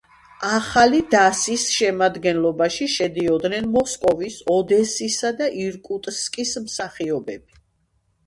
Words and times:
ახალი 0.51 1.01
დასის 1.15 1.65
შემადგენლობაში 1.73 2.87
შედიოდნენ 2.93 3.67
მოსკოვის, 3.75 4.39
ოდესისა 4.55 5.31
და 5.43 5.49
ირკუტსკის 5.65 6.57
მსახიობები. 6.65 7.61